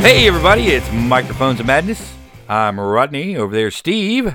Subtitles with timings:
[0.00, 2.14] Hey, everybody, it's Microphones of Madness.
[2.48, 3.36] I'm Rodney.
[3.36, 4.34] Over there, Steve.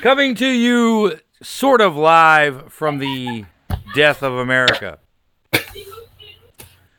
[0.00, 3.44] Coming to you sort of live from the
[3.96, 5.00] death of America.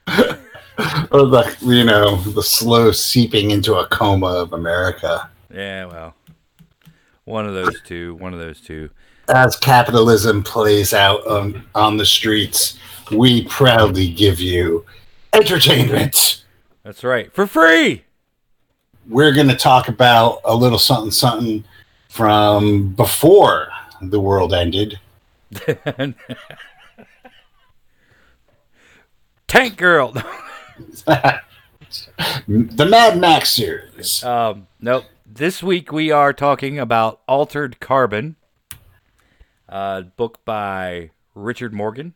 [0.05, 5.29] or the you know the slow seeping into a coma of America.
[5.49, 6.15] Yeah, well,
[7.23, 8.15] one of those two.
[8.15, 8.89] One of those two.
[9.33, 12.77] As capitalism plays out on, on the streets,
[13.09, 14.85] we proudly give you
[15.35, 16.43] entertainment.
[16.83, 18.03] That's right, for free.
[19.07, 21.63] We're going to talk about a little something something
[22.09, 23.67] from before
[24.01, 24.99] the world ended.
[29.47, 30.11] Tank Girl.
[31.05, 31.41] the
[32.47, 34.23] Mad Max series.
[34.23, 35.05] Um, nope.
[35.25, 38.37] This week we are talking about Altered Carbon,
[39.67, 42.13] a book by Richard Morgan.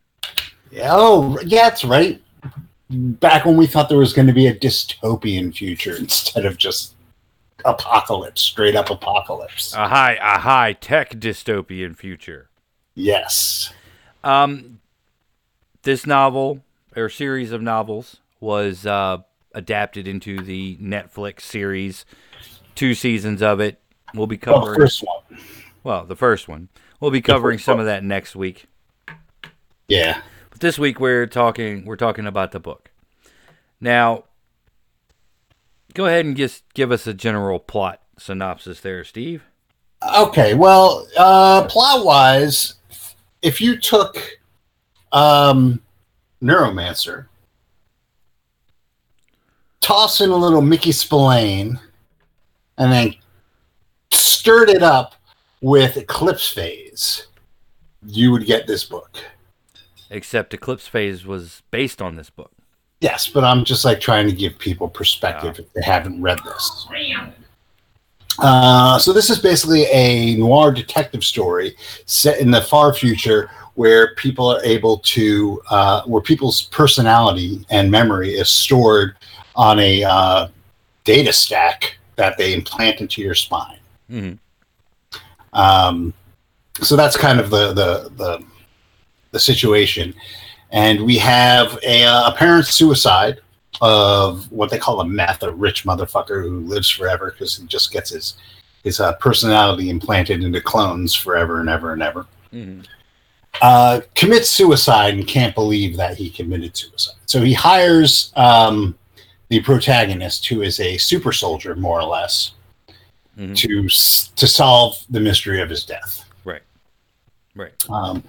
[0.81, 2.21] Oh, yeah, that's right.
[2.89, 6.95] Back when we thought there was going to be a dystopian future instead of just
[7.65, 9.73] apocalypse, straight up apocalypse.
[9.73, 12.49] A high, a high tech dystopian future.
[12.95, 13.71] Yes.
[14.23, 14.79] Um,
[15.83, 16.63] this novel
[16.95, 19.19] or series of novels was uh,
[19.53, 22.05] adapted into the Netflix series.
[22.75, 23.79] Two seasons of it.
[24.13, 24.79] We'll be covering.
[24.79, 25.39] Well, first one.
[25.83, 26.69] Well, the first one.
[26.99, 28.65] We'll be covering some of that next week.
[29.87, 30.21] Yeah.
[30.59, 31.85] This week we're talking.
[31.85, 32.91] We're talking about the book.
[33.79, 34.25] Now,
[35.93, 39.43] go ahead and just give us a general plot synopsis there, Steve.
[40.17, 40.55] Okay.
[40.55, 42.75] Well, uh, plot wise,
[43.41, 44.17] if you took
[45.13, 45.81] um,
[46.43, 47.27] Neuromancer,
[49.79, 51.79] toss in a little Mickey Spillane,
[52.77, 53.15] and then
[54.11, 55.15] stirred it up
[55.61, 57.27] with Eclipse Phase,
[58.05, 59.19] you would get this book.
[60.09, 62.51] Except Eclipse Phase was based on this book.
[63.01, 65.65] Yes, but I'm just like trying to give people perspective yeah.
[65.65, 66.87] if they haven't read this.
[68.39, 71.75] Uh, so this is basically a noir detective story
[72.05, 77.89] set in the far future where people are able to uh, where people's personality and
[77.89, 79.15] memory is stored
[79.55, 80.47] on a uh,
[81.05, 83.79] data stack that they implant into your spine.
[84.11, 85.57] Mm-hmm.
[85.57, 86.13] Um,
[86.81, 88.45] so that's kind of the, the the
[89.31, 90.13] the situation,
[90.71, 93.39] and we have a uh, apparent suicide
[93.81, 97.91] of what they call a meth, a rich motherfucker who lives forever because he just
[97.91, 98.35] gets his
[98.83, 102.25] his uh, personality implanted into clones forever and ever and ever.
[102.53, 102.81] Mm-hmm.
[103.61, 107.15] Uh, commits suicide and can't believe that he committed suicide.
[107.25, 108.97] So he hires um,
[109.49, 112.53] the protagonist, who is a super soldier, more or less,
[113.37, 113.53] mm-hmm.
[113.53, 113.89] to
[114.35, 116.25] to solve the mystery of his death.
[116.45, 116.61] Right.
[117.55, 117.73] Right.
[117.89, 118.23] Um,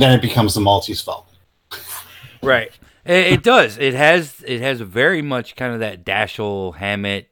[0.00, 1.28] then it becomes the Maltese fault.
[2.42, 2.70] Right.
[3.04, 3.78] It, it, does.
[3.78, 4.42] It has.
[4.46, 7.30] It has very much kind of that Dashiell Hammett,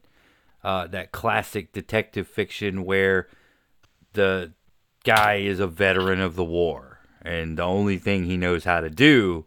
[0.63, 3.29] uh, that classic detective fiction where
[4.13, 4.53] the
[5.05, 8.91] guy is a veteran of the war, and the only thing he knows how to
[8.91, 9.47] do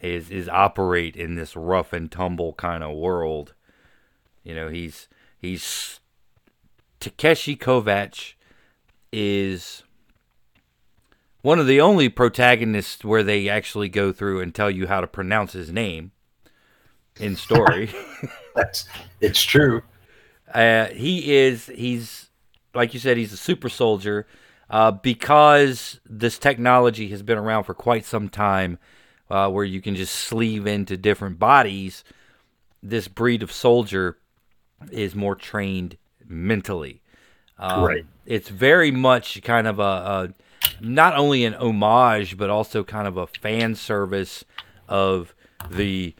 [0.00, 3.54] is is operate in this rough and tumble kind of world.
[4.42, 6.00] You know, he's he's
[6.98, 8.34] Takeshi Kovacs
[9.12, 9.82] is
[11.42, 15.06] one of the only protagonists where they actually go through and tell you how to
[15.06, 16.12] pronounce his name
[17.18, 17.90] in story.
[18.54, 18.86] That's
[19.20, 19.82] it's true.
[20.52, 22.30] Uh, he is he's
[22.74, 24.26] like you said he's a super soldier
[24.68, 28.78] uh, because this technology has been around for quite some time
[29.30, 32.04] uh, where you can just sleeve into different bodies,
[32.82, 34.18] this breed of soldier
[34.90, 35.96] is more trained
[36.26, 37.02] mentally.
[37.58, 38.06] Um, right.
[38.26, 40.34] It's very much kind of a, a,
[40.80, 44.44] not only an homage, but also kind of a fan service
[44.88, 45.34] of
[45.70, 46.14] the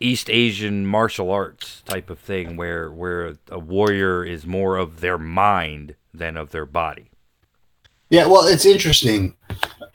[0.00, 5.18] East Asian martial arts type of thing, where where a warrior is more of their
[5.18, 7.10] mind than of their body.
[8.10, 9.34] Yeah, well, it's interesting.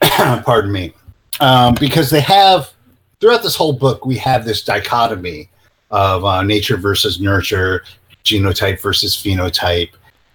[0.44, 0.92] pardon me
[1.40, 2.72] um, because they have
[3.20, 5.48] throughout this whole book we have this dichotomy
[5.90, 7.84] of uh, nature versus nurture,
[8.24, 9.90] genotype versus phenotype,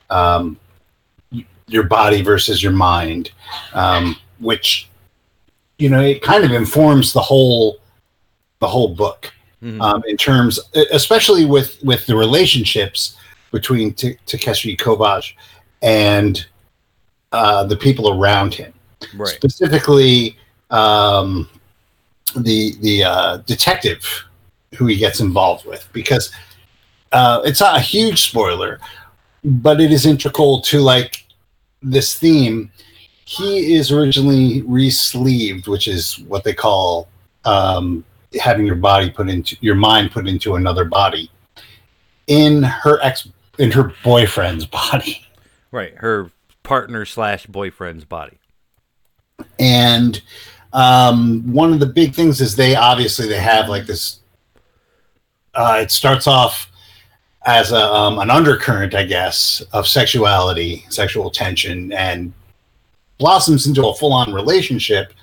[0.09, 0.57] um,
[1.69, 3.31] your body versus your mind,
[3.73, 4.89] um, which
[5.77, 7.79] you know it kind of informs the whole
[8.59, 9.31] the whole book
[9.63, 9.81] mm-hmm.
[9.81, 10.59] um, in terms,
[10.91, 13.15] especially with with the relationships
[13.51, 15.33] between T- Takeshi Kovacs
[15.81, 16.45] and
[17.31, 18.73] uh, the people around him.
[19.15, 19.29] Right.
[19.29, 20.37] Specifically,
[20.69, 21.49] um,
[22.35, 24.05] the the uh, detective
[24.75, 26.31] who he gets involved with because
[27.11, 28.79] uh, it's not a huge spoiler,
[29.43, 31.25] but it is integral to like
[31.81, 32.71] this theme.
[33.25, 37.07] He is originally re-sleeved, which is what they call
[37.45, 38.03] um,
[38.41, 41.31] having your body put into your mind put into another body
[42.27, 43.27] in her ex
[43.57, 45.25] in her boyfriend's body
[45.71, 45.93] Right.
[45.97, 46.31] Her
[46.63, 48.37] partner slash boyfriend's body.
[49.59, 50.21] and
[50.73, 54.19] um, one of the big things is they obviously they have like this
[55.55, 56.68] uh, it starts off
[57.45, 62.33] as a, um, an undercurrent i guess of sexuality sexual tension and
[63.17, 65.13] blossoms into a full-on relationship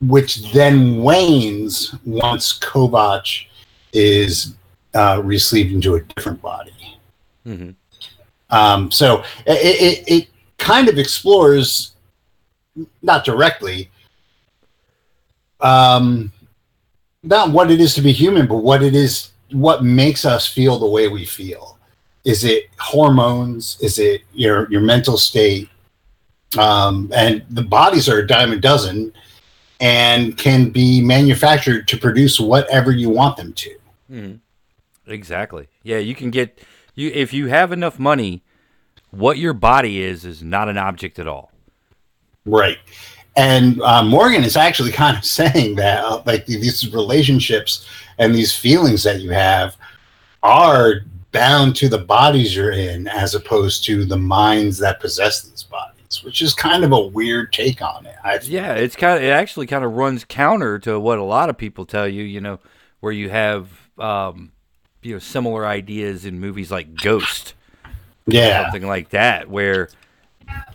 [0.00, 3.46] which then wanes once kovac
[3.92, 4.54] is
[4.94, 6.98] uh, re-sleeved into a different body.
[7.44, 7.70] Hmm
[8.50, 11.92] um, so it, it, it kind of explores,
[13.02, 13.90] not directly,
[15.60, 16.32] um,
[17.22, 20.78] not what it is to be human, but what it is, what makes us feel
[20.78, 21.78] the way we feel.
[22.24, 23.78] Is it hormones?
[23.80, 25.68] Is it your your mental state?
[26.58, 29.12] Um, and the bodies are a dime a dozen,
[29.80, 33.76] and can be manufactured to produce whatever you want them to.
[34.08, 34.32] hmm
[35.06, 35.68] Exactly.
[35.84, 36.60] Yeah, you can get
[36.96, 38.42] you if you have enough money.
[39.10, 41.52] What your body is is not an object at all.
[42.44, 42.78] Right.
[43.36, 47.86] And uh, Morgan is actually kind of saying that, uh, like these relationships
[48.18, 49.76] and these feelings that you have
[50.42, 51.00] are
[51.32, 56.22] bound to the bodies you're in, as opposed to the minds that possess these bodies,
[56.24, 58.14] which is kind of a weird take on it.
[58.24, 61.50] I, Yeah, it's kind of it actually kind of runs counter to what a lot
[61.50, 62.22] of people tell you.
[62.22, 62.58] You know,
[63.00, 63.68] where you have
[63.98, 64.52] um,
[65.02, 67.54] you know similar ideas in movies like Ghost,
[68.26, 68.62] yeah.
[68.64, 69.90] something like that, where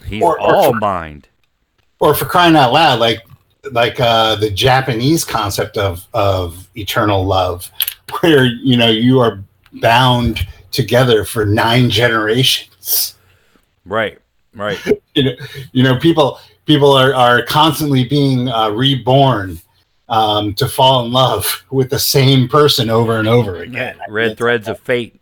[0.05, 1.27] he's Or- or all for- mind.
[1.99, 3.19] Or for crying out loud, like
[3.71, 7.71] like uh, the Japanese concept of of eternal love,
[8.21, 9.43] where you know you are
[9.73, 13.15] bound together for nine generations.
[13.85, 14.19] Right,
[14.55, 14.79] right.
[15.15, 15.31] you know,
[15.71, 19.59] you know, people people are are constantly being uh, reborn
[20.09, 23.97] um, to fall in love with the same person over and over again.
[24.09, 25.19] Red threads of fate.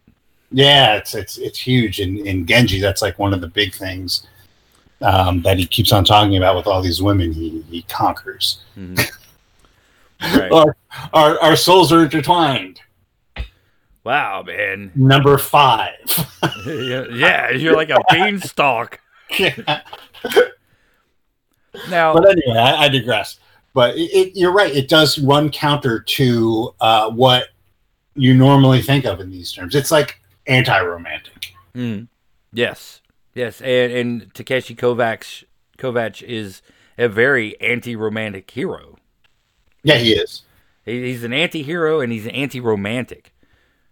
[0.52, 2.80] Yeah, it's it's it's huge in in Genji.
[2.80, 4.26] That's like one of the big things
[5.02, 8.60] um, that he keeps on talking about with all these women he he conquers.
[8.78, 9.10] Mhm.
[10.22, 10.52] Right.
[10.52, 10.76] Our,
[11.14, 12.82] our our souls are intertwined.
[14.04, 14.92] Wow, man.
[14.96, 15.94] Number five.
[16.66, 19.00] yeah, yeah, you're like a beanstalk.
[21.90, 23.40] Now, but anyway, I, I digress.
[23.74, 27.50] But it, it, you're right; it does run counter to uh, what
[28.16, 29.76] you normally think of in these terms.
[29.76, 31.54] It's like anti-romantic.
[31.76, 32.08] Mm.
[32.52, 32.99] Yes,
[33.40, 35.44] yes, and and Takeshi Kovacs
[35.78, 36.62] Kovac is
[36.98, 38.98] a very anti-romantic hero.
[39.84, 40.44] Yeah, he is.
[40.86, 43.34] He, he's an anti-hero and he's an anti-romantic.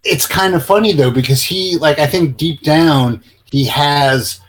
[0.04, 4.42] It's kind of funny though because he, like, I think deep down he has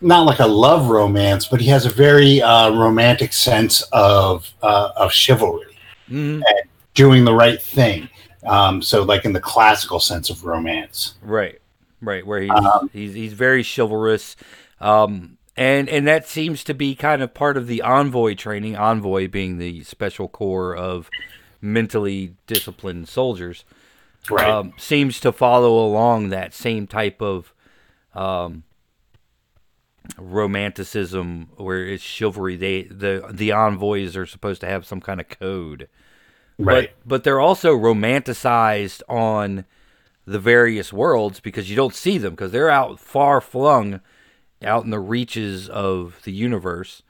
[0.00, 4.90] not like a love romance, but he has a very uh, romantic sense of uh,
[4.96, 5.76] of chivalry,
[6.08, 6.40] hmm
[6.94, 8.08] doing the right thing.
[8.46, 11.14] Um, so, like in the classical sense of romance.
[11.22, 11.60] Right,
[12.06, 14.36] right, where he's Um, he's he's very chivalrous,
[14.80, 18.76] um, and and that seems to be kind of part of the envoy training.
[18.76, 21.10] Envoy being the special corps of
[21.60, 23.64] mentally disciplined soldiers.
[24.30, 24.48] Right.
[24.48, 27.52] um, seems to follow along that same type of
[28.14, 28.64] um,
[30.18, 32.56] romanticism where it's chivalry.
[32.56, 35.88] They the the envoys are supposed to have some kind of code,
[36.58, 36.90] right.
[37.04, 39.64] but but they're also romanticized on
[40.26, 44.00] the various worlds because you don't see them because they're out far flung
[44.62, 47.02] out in the reaches of the universe.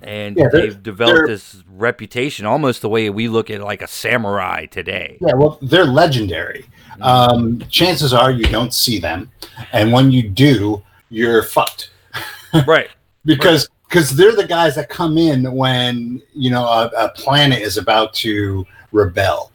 [0.00, 4.66] And Yeah, they've developed this reputation almost the way we look at like a samurai
[4.66, 5.18] today.
[5.20, 6.66] Yeah, well, they're legendary.
[7.00, 9.30] Um, chances are you don't see them,
[9.72, 11.90] and when you do, you're fucked
[12.66, 12.90] right.
[13.24, 17.78] because because they're the guys that come in when you know a, a planet is
[17.78, 19.51] about to rebel.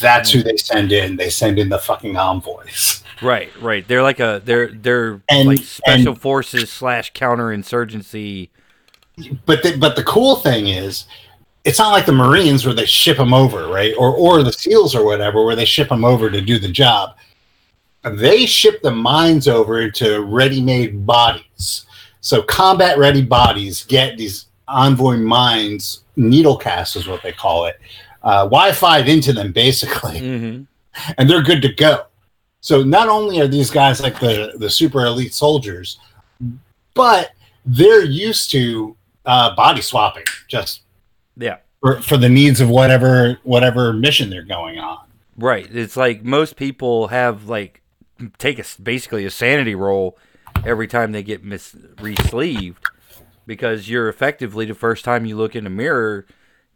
[0.00, 1.16] That's who they send in.
[1.16, 3.02] They send in the fucking envoys.
[3.22, 3.86] Right, right.
[3.86, 8.48] They're like a they're they're And- like special and- forces slash counterinsurgency.
[9.44, 11.04] But the, but the cool thing is,
[11.64, 13.92] it's not like the Marines where they ship them over, right?
[13.98, 17.16] Or or the SEALs or whatever where they ship them over to do the job.
[18.02, 21.84] They ship the mines over into ready-made bodies.
[22.22, 27.78] So combat ready bodies get these envoy mines, needle cast is what they call it,
[28.22, 30.62] uh, Wi-Fi into them basically, hmm
[31.18, 32.04] and they're good to go.
[32.60, 35.98] So not only are these guys like the the super elite soldiers,
[36.94, 37.30] but
[37.64, 38.96] they're used to
[39.26, 40.82] uh, body swapping just
[41.36, 44.98] Yeah, for, for the needs of whatever whatever mission they're going on.
[45.36, 45.68] right.
[45.74, 47.82] It's like most people have like
[48.38, 50.18] take a basically a sanity roll
[50.64, 52.84] every time they get mis re-sleeved
[53.46, 56.26] because you're effectively the first time you look in a mirror,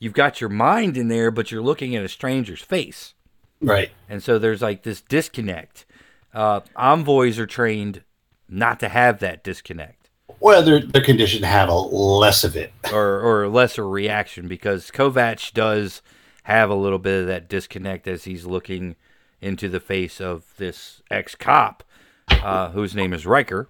[0.05, 3.15] you've got your mind in there, but you're looking at a stranger's face.
[3.61, 3.91] Right.
[4.09, 5.87] And so there's like this disconnect.
[6.35, 8.03] Uh, envoys are trained
[8.49, 12.73] not to have that disconnect Well, they're they're conditioned to have a less of it.
[12.93, 16.03] or or lesser reaction because Kovac does
[16.43, 18.97] have a little bit of that disconnect as he's looking
[19.41, 21.83] into the face of this ex cop
[22.29, 23.69] uh, whose name is Riker.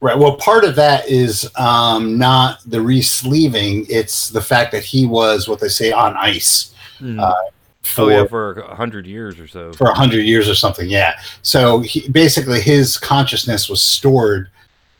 [0.00, 0.16] Right.
[0.16, 5.48] Well, part of that is um, not the re-sleeving; it's the fact that he was
[5.48, 7.32] what they say on ice uh,
[7.82, 9.72] for oh yeah, for a hundred years or so.
[9.72, 10.88] for a hundred years or something.
[10.88, 11.14] Yeah.
[11.42, 14.50] So he, basically, his consciousness was stored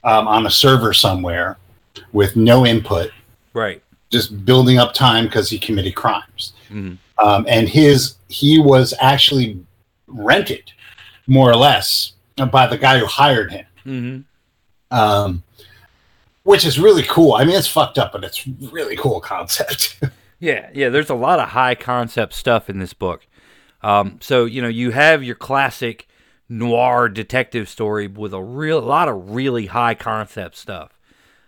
[0.02, 1.58] um, on a server somewhere
[2.12, 3.10] with no input,
[3.52, 3.82] Right.
[4.10, 6.52] just building up time because he committed crimes.
[6.70, 6.96] Mhm.
[7.22, 9.58] Um, and his he was actually
[10.06, 10.72] rented,
[11.26, 12.12] more or less,
[12.50, 13.66] by the guy who hired him.
[13.84, 14.18] hmm
[14.90, 15.42] um,
[16.42, 17.34] which is really cool.
[17.34, 20.00] I mean, it's fucked up, but it's really cool concept.
[20.38, 20.90] Yeah, yeah.
[20.90, 23.26] There's a lot of high concept stuff in this book.
[23.82, 26.06] Um, so you know, you have your classic
[26.46, 30.92] noir detective story with a real a lot of really high concept stuff.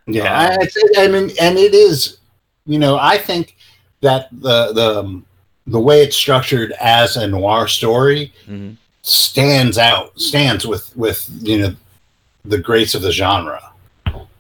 [0.07, 2.17] yeah, I, I mean, and it is,
[2.65, 3.57] you know, I think
[4.01, 5.27] that the the um,
[5.67, 11.59] the way it's structured as a noir story hmm stands out, stands with with you
[11.59, 11.75] know
[12.49, 13.63] the greats of the genre.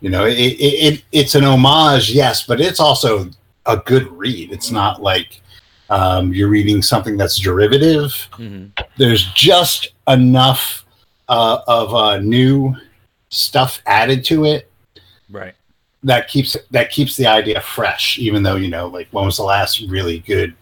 [0.00, 3.31] You know, it, it, it it's an homage, yes, but it's also
[3.67, 4.53] a good read.
[4.53, 5.41] It's not like
[5.91, 8.12] um, you're reading something that's derivative.
[8.33, 10.85] hmm there's just enough
[11.29, 12.75] uh, of uh, new
[13.31, 14.71] stuff added to it
[15.31, 15.55] Right.
[16.05, 18.19] that keeps that keeps the idea fresh.
[18.19, 20.55] Even though you know, like when was the last really good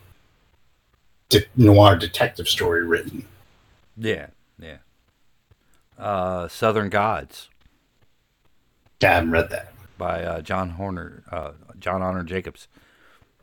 [1.28, 3.26] de- noir detective story written?
[3.96, 4.26] Yeah.
[5.98, 7.48] Uh, Southern Gods
[9.02, 9.72] I haven't read that.
[9.98, 12.68] by uh, John Hornor, uh, John Hornor Jacobs.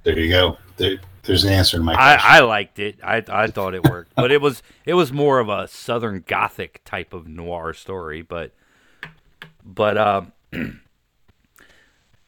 [0.03, 0.57] There you go.
[0.77, 2.31] There, there's an answer to my I, question.
[2.31, 2.99] I liked it.
[3.03, 6.81] I I thought it worked, but it was it was more of a Southern Gothic
[6.83, 8.21] type of noir story.
[8.21, 8.51] But
[9.63, 10.33] but um,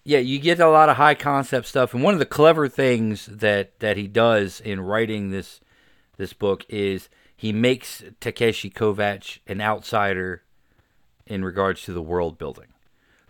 [0.03, 3.25] yeah, you get a lot of high concept stuff, and one of the clever things
[3.25, 5.59] that that he does in writing this
[6.17, 10.43] this book is he makes Takeshi Kovacs an outsider
[11.27, 12.67] in regards to the world building.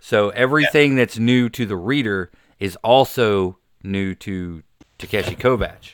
[0.02, 4.64] So everything that's new to the reader is also new to
[4.98, 5.94] Takeshi Kovacs.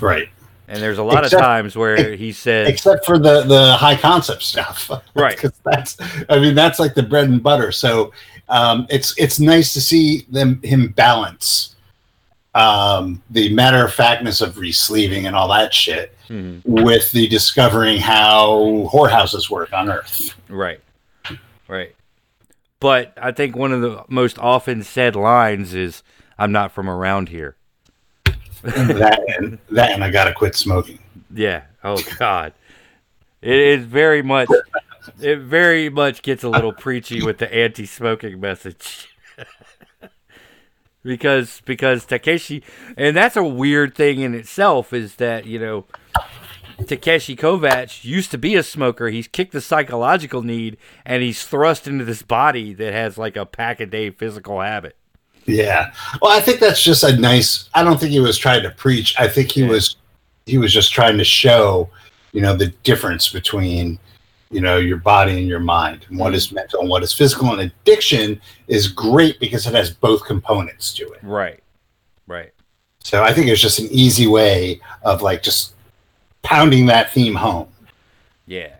[0.00, 0.28] right.
[0.68, 3.96] And there's a lot Except- of times where he says, Except for the the high
[3.96, 5.36] concept stuff, right?
[5.36, 5.96] Because that's,
[6.30, 7.72] I mean, that's like the bread and butter.
[7.72, 8.12] So
[8.48, 11.76] um, it's it's nice to see them him balance
[12.54, 17.98] um, the matter of factness of resleeving and all that shit hmm, with the discovering
[17.98, 20.34] how whorehouses work on Earth.
[20.48, 20.80] right,
[21.68, 21.94] right.
[22.80, 26.02] But I think one of the most often said lines is,
[26.38, 27.56] "I'm not from around here."
[28.62, 30.98] that and that, and I gotta quit smoking.
[31.32, 31.62] Yeah.
[31.84, 32.52] Oh God.
[33.40, 34.48] It is very much.
[35.20, 39.11] It very much gets a little preachy with the anti-smoking message.
[41.02, 42.62] Because because Takeshi,
[42.96, 45.84] and that's a weird thing in itself, is that you know
[46.86, 49.08] Takeshi Kovacs used to be a smoker.
[49.08, 53.46] He's kicked the psychological need, and he's thrust into this body that has like a
[53.46, 54.96] pack a day physical habit.
[55.44, 55.92] Yeah.
[56.20, 57.68] Well, I think that's just a nice.
[57.74, 59.14] I don't think he was trying to preach.
[59.18, 59.68] I think he Yeah.
[59.68, 59.96] was
[60.46, 61.88] he was just trying to show,
[62.32, 63.96] you know, the difference between,
[64.52, 67.52] you know, your body and your mind, and what is mental and what is physical.
[67.52, 71.20] And addiction is great because it has both components to it.
[71.22, 71.62] Right.
[72.26, 72.52] Right.
[73.04, 75.74] So I think it's just an easy way of like just
[76.42, 77.68] pounding that theme home.
[78.46, 78.74] Yeah,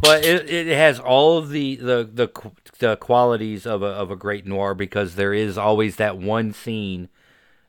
[0.00, 4.16] but it, it has all of the the the, the qualities of a of a
[4.16, 7.08] great noir because there is always that one scene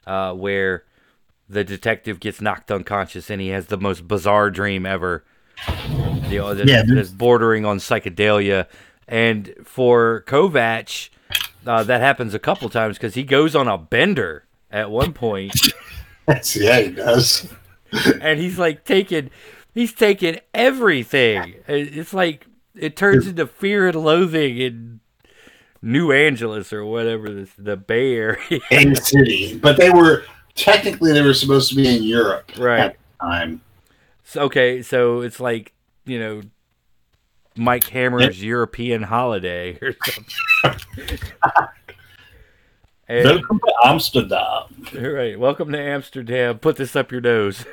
[0.06, 0.84] uh, where
[1.48, 5.24] the detective gets knocked unconscious and he has the most bizarre dream ever.
[6.30, 8.68] You know, that's, Yeah, that's bordering on psychedelia,
[9.08, 11.10] and for Kovac,
[11.66, 15.52] uh, that happens a couple times because he goes on a bender at one point
[16.56, 17.52] yeah, he does.
[18.22, 19.30] and he's like taking
[19.74, 25.00] he's taking everything it's like it turns into fear and loathing in
[25.82, 28.38] new angeles or whatever this the bay area
[28.72, 30.24] In the city, but they were
[30.54, 32.80] technically they were supposed to be in Europe Right.
[32.80, 33.62] at the time.
[34.30, 35.74] So, okay so it's like
[36.06, 36.42] you know
[37.56, 40.34] mike hammer's european holiday or something
[43.08, 44.86] and, Welcome to Amsterdam.
[44.96, 47.66] All right, welcome to amsterdam put this up your nose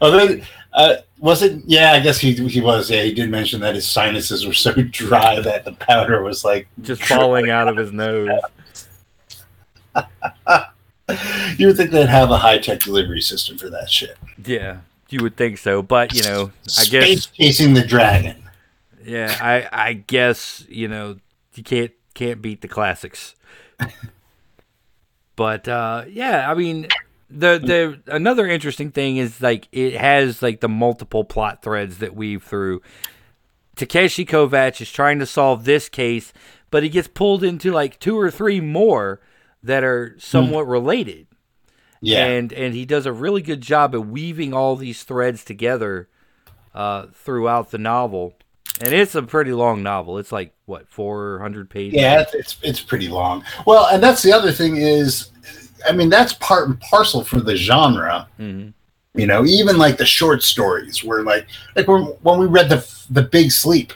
[0.00, 1.62] then uh, was it?
[1.66, 2.90] Yeah, I guess he he was.
[2.90, 6.68] Yeah, he did mention that his sinuses were so dry that the powder was like
[6.80, 8.30] just falling out of his nose
[11.58, 14.16] you would think they'd have a high tech delivery system for that shit.
[14.44, 14.78] Yeah,
[15.08, 18.42] you would think so, but you know, I guess Space chasing the dragon.
[19.04, 21.16] Yeah, I I guess you know
[21.54, 23.34] you can't can't beat the classics.
[25.36, 26.88] but uh, yeah, I mean
[27.32, 27.58] the
[28.06, 32.42] the another interesting thing is like it has like the multiple plot threads that weave
[32.42, 32.82] through.
[33.74, 36.32] Takeshi Kovacs is trying to solve this case,
[36.70, 39.20] but he gets pulled into like two or three more
[39.62, 41.26] that are somewhat related.
[42.00, 42.26] Yeah.
[42.26, 46.08] And and he does a really good job of weaving all these threads together
[46.74, 48.34] uh, throughout the novel.
[48.80, 50.18] And it's a pretty long novel.
[50.18, 52.00] It's like what, four hundred pages?
[52.00, 53.44] Yeah, it's, it's pretty long.
[53.66, 55.30] Well, and that's the other thing is,
[55.88, 58.26] I mean, that's part and parcel for the genre.
[58.36, 58.70] hmm
[59.14, 62.84] You know, even like the short stories, where like like when when we read the
[63.10, 63.92] the Big Sleep,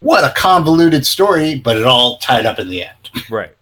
[0.00, 3.10] what a convoluted story, but it all tied up in the end.
[3.30, 3.56] Right.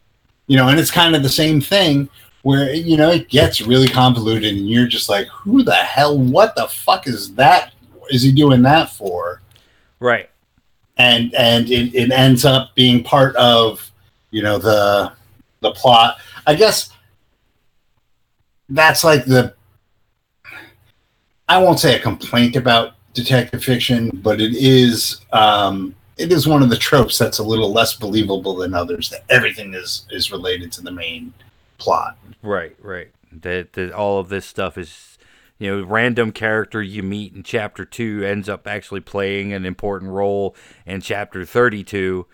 [0.46, 2.08] You know, and it's kind of the same thing
[2.42, 6.18] where you know it gets really convoluted, and you're just like, who the hell?
[6.18, 7.72] What the fuck is that?
[8.10, 9.40] Is he doing that for?
[9.98, 10.28] Right.
[10.98, 13.90] and and it, it ends up being part of
[14.30, 15.12] you know the
[15.60, 16.90] the plot i guess
[18.68, 19.54] that's like the
[21.48, 26.62] i won't say a complaint about detective fiction but it is um it is one
[26.62, 30.72] of the tropes that's a little less believable than others that everything is is related
[30.72, 31.32] to the main
[31.78, 32.76] plot Right.
[32.80, 33.08] Right.
[33.32, 35.18] That that all of this stuff is,
[35.58, 40.12] you know, random character you meet in chapter two ends up actually playing an important
[40.12, 40.54] role
[40.86, 42.26] in chapter thirty-two.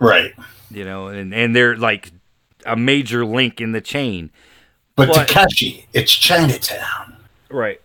[0.00, 0.32] right
[0.70, 2.12] You know, and and they're like
[2.66, 4.30] a major link in the chain.
[4.96, 5.28] but What?
[5.28, 7.16] Takeshi, it's chinatown
[7.48, 7.80] Right.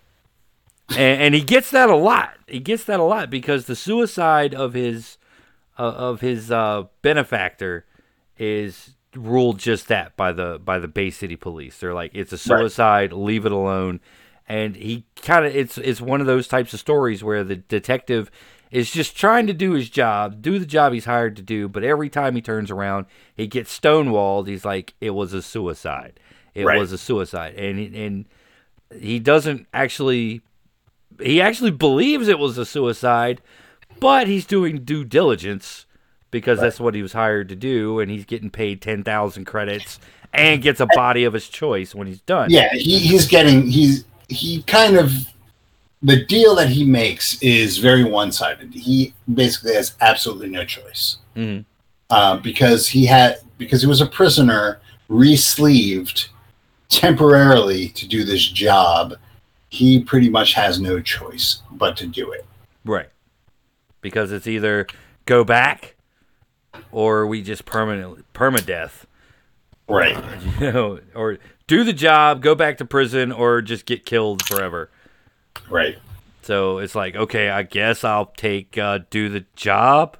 [0.90, 2.36] And, and he gets that a lot.
[2.48, 5.18] He gets that a lot because the suicide of his
[5.77, 7.86] of his uh, benefactor
[8.38, 11.79] is ruled just that by the by the Bay City Police.
[11.79, 12.59] They're like, it's a Right.
[12.59, 13.14] suicide.
[13.14, 14.00] Leave it alone.
[14.48, 18.29] And he kind of it's it's one of those types of stories where the detective
[18.72, 21.83] is just trying to do his job, do the job he's hired to do, but
[21.83, 24.48] every time he turns around, he gets stonewalled.
[24.48, 26.20] He's like, it was a suicide.
[26.53, 26.77] It Right.
[26.77, 28.25] was a suicide, and and
[29.00, 30.42] he doesn't actually
[31.22, 33.42] he actually believes it was a suicide,
[34.00, 35.86] but he's doing due diligence
[36.31, 40.00] because that's what he was hired to do, and he's getting paid ten thousand credits
[40.34, 42.50] and gets a body of his choice when he's done.
[42.50, 45.12] yeah he, he's getting he's he kind of
[46.03, 51.64] the deal that he makes is very one-sided he basically has absolutely no choice Mhm.
[52.10, 56.27] uh, because he had because he was a prisoner re-sleeved
[56.90, 59.14] temporarily to do this job
[59.70, 62.46] he pretty much has no choice but to do it
[62.84, 63.08] right.
[64.05, 64.85] Because it's either
[65.25, 65.96] go back
[66.91, 69.05] or we just permanently permadeath.
[69.89, 70.15] right
[70.59, 74.91] You know, or do the job, go back to prison, or just get killed forever.
[75.72, 75.98] right
[76.44, 80.18] So it's like, okay, I guess I'll take uh, do the job.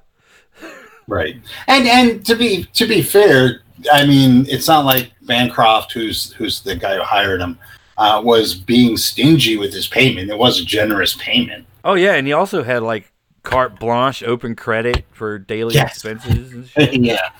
[1.06, 1.36] Right.
[1.68, 6.60] And and to be to be fair, I mean, it's not like Bancroft, who's who's
[6.60, 7.56] the guy who hired him,
[7.98, 10.28] uh, was being stingy with his payment.
[10.28, 11.66] It was a generous payment.
[11.84, 13.12] Oh yeah, and he also had like
[13.46, 15.92] carte blanche, open credit for daily Yes.
[15.92, 16.94] expenses and shit.
[17.00, 17.30] yeah.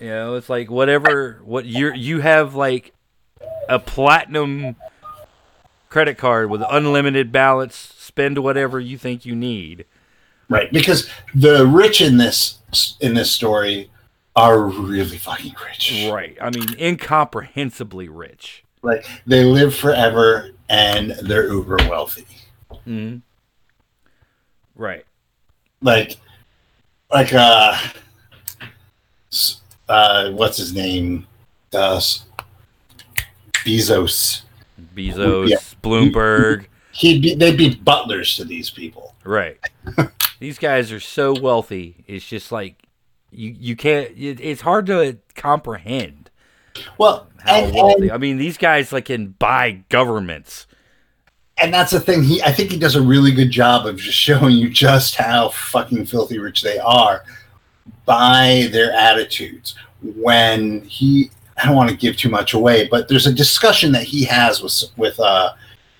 [0.00, 2.92] You know, it's like whatever what you you have like
[3.68, 4.74] a platinum
[5.90, 7.76] credit card with unlimited balance.
[7.98, 9.84] Spend whatever you think you need.
[10.48, 10.72] Right.
[10.72, 12.58] Because the rich in this
[13.00, 13.90] in this story
[14.34, 16.08] are really fucking rich.
[16.10, 16.36] Right.
[16.40, 18.64] I mean, incomprehensibly rich.
[18.82, 22.26] Like they live forever and they're uber wealthy.
[22.84, 23.18] hmm
[24.80, 25.04] Right.
[25.82, 26.16] Like
[27.12, 27.76] like uh
[29.88, 31.26] uh what's his name?
[31.74, 32.00] Uh
[33.52, 34.40] Bezos.
[34.96, 35.58] Bezos, Yeah.
[35.82, 36.64] Bloomberg.
[36.92, 39.14] He'd be they'd be butlers to these people.
[39.22, 39.58] Right.
[40.40, 42.02] These guys are so wealthy.
[42.06, 42.82] It's just like
[43.30, 44.08] you you can't.
[44.16, 46.30] It, it's hard to comprehend
[46.96, 48.02] Well, how and, wealthy.
[48.04, 50.66] and, I mean, these guys like can buy governments.
[51.60, 52.22] And that's the thing.
[52.22, 55.50] He I think he does a really good job of just showing you just how
[55.50, 57.24] fucking filthy rich they are
[58.06, 59.74] by their attitudes.
[60.02, 64.04] When he I don't want to give too much away, but there's a discussion that
[64.04, 65.52] he has with with uh,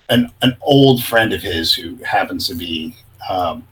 [0.09, 2.95] an an old friend of his who happens to be
[3.29, 3.65] um,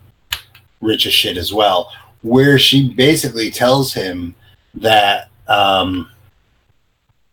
[0.82, 4.36] rich as shit as well, where she basically tells him
[4.76, 6.10] that um,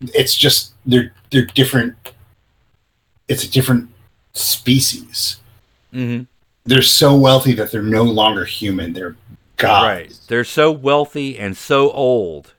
[0.00, 1.94] it's just they're they're different.
[3.28, 3.90] It's a different
[4.36, 5.38] species.
[5.92, 6.22] hmm
[6.64, 8.92] They're so wealthy that they're no longer human.
[8.92, 9.16] They're
[9.56, 9.84] gods.
[9.84, 10.18] Right.
[10.28, 12.52] They're so wealthy and so old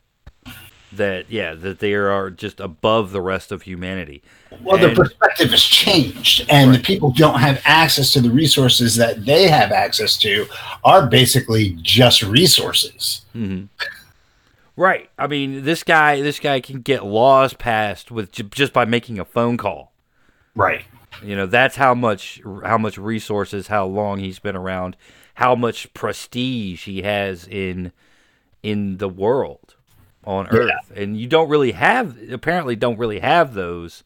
[0.94, 4.24] that yeah that they are just above the rest of humanity.
[4.62, 9.26] Well, the perspective has changed, and the people don't have access to the resources that
[9.26, 10.48] they have access to
[10.86, 13.26] are basically just resources.
[14.76, 15.10] Right.
[15.18, 19.20] I mean, this guy this guy can get laws passed with j- just by making
[19.20, 19.92] a phone call.
[20.56, 20.86] Right.
[21.24, 24.96] You know, that's how much how much resources, how long he's been around,
[25.36, 27.92] how much prestige he has in
[28.62, 29.76] in the world
[30.24, 30.60] on Yeah.
[30.60, 30.92] Earth.
[30.96, 34.04] And you don't really have apparently don't really have those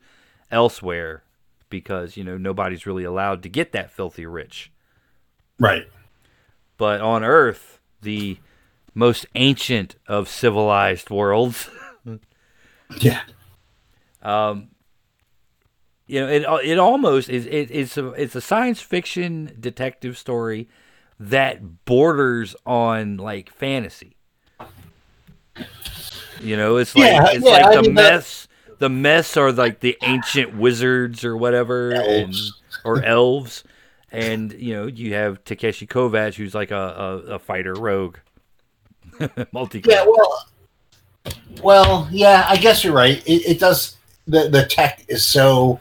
[0.52, 1.24] elsewhere
[1.70, 4.72] because, you know, nobody's really allowed to get that filthy rich.
[5.60, 5.88] Right.
[6.78, 8.38] But on Earth, the
[8.94, 11.70] most ancient of civilized worlds,
[13.00, 13.22] Yeah.
[14.22, 14.70] Um,
[16.12, 20.68] you know, it it almost is it, it's a it's a science fiction detective story
[21.22, 24.18] that borders on like fantasy.
[26.42, 28.50] You know, it's like Yeah, it's yeah, like I the mean, mess.
[28.80, 32.36] The mess are like the ancient wizards or whatever, and,
[32.84, 33.64] or elves,
[34.12, 38.18] and you know you have Takeshi Kovacs, who's like a, a, a fighter rogue,
[39.54, 39.82] multi.
[39.88, 40.06] Yeah.
[40.06, 40.46] Well.
[41.64, 42.10] Well.
[42.12, 42.46] Yeah.
[42.50, 43.26] I guess you're right.
[43.26, 43.96] It, it does.
[44.28, 45.80] The the tech is so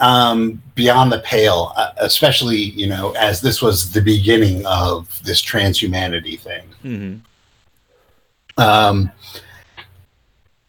[0.00, 5.42] um, beyond the pale, uh, especially you know as this was the beginning of this
[5.42, 6.64] transhumanity thing.
[6.82, 7.16] hmm
[8.58, 9.10] um,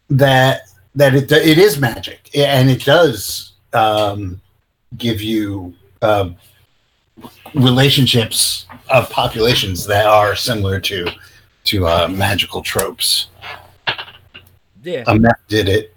[0.10, 0.62] that
[0.96, 4.42] that it it is magic and it does um,
[4.98, 6.30] give you uh,
[7.54, 11.08] relationships of populations that are similar to
[11.66, 13.28] to uh, magical tropes.
[14.84, 15.94] Yeah, A meth did it.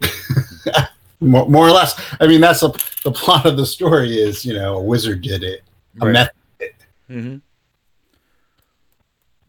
[1.21, 2.01] more, more or less.
[2.19, 2.71] I mean, that's the,
[3.05, 5.63] the plot of the story is, you know, a wizard did it.
[6.01, 6.13] A Right.
[6.13, 6.31] meth
[7.09, 7.37] hmm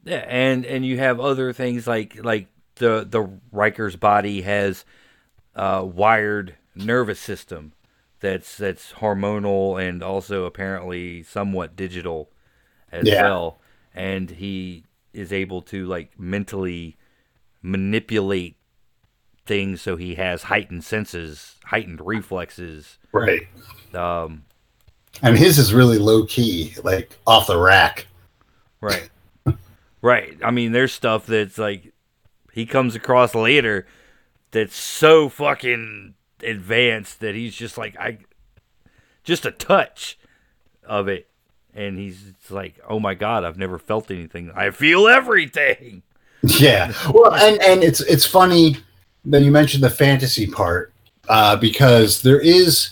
[0.03, 4.83] Yeah, and and you have other things like like the the Riker's body has
[5.55, 7.73] uh, wired nervous system
[8.21, 12.31] that's that's hormonal and also apparently somewhat digital
[12.91, 13.21] as Yeah.
[13.21, 13.61] well,
[13.95, 16.97] and he is able to like mentally
[17.63, 18.57] manipulate
[19.45, 22.97] things so he has heightened senses, heightened reflexes.
[23.13, 23.47] right.
[23.95, 24.43] Um,
[25.23, 28.07] And his is really low key, like off the rack.
[28.81, 29.09] Right.
[30.01, 30.37] right.
[30.43, 31.93] I mean, there's stuff that's like
[32.51, 33.87] he comes across later
[34.51, 38.17] that's so fucking advanced that he's just like I
[39.23, 40.19] just a touch
[40.83, 41.29] of it
[41.73, 44.51] and he's it's like, "Oh my god, I've never felt anything.
[44.53, 46.03] I feel everything."
[46.43, 46.91] Yeah.
[47.13, 48.77] Well, and and it's it's funny
[49.25, 50.91] that you mentioned the fantasy part
[51.29, 52.91] uh, because there is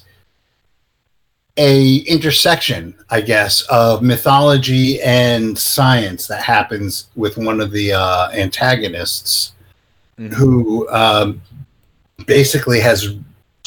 [1.58, 8.30] a intersection, I guess, of mythology and science that happens with one of the uh,
[8.32, 9.54] antagonists,
[10.18, 10.34] Mhm.
[10.34, 11.42] who um,
[12.26, 13.16] basically has